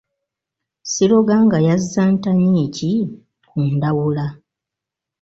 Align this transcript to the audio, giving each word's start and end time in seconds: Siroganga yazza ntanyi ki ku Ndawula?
Siroganga 0.91 1.57
yazza 1.67 2.03
ntanyi 2.15 2.65
ki 2.75 2.91
ku 3.47 3.57
Ndawula? 3.73 4.25